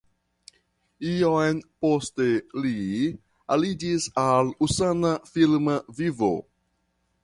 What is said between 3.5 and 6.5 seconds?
aliĝis al usona filma vivo.